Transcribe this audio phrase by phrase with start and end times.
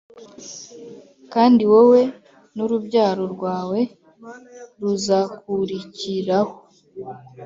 [1.33, 2.01] Kandi wowe
[2.55, 3.79] n urubyaro rwawe
[4.81, 6.53] ruzakurikiraho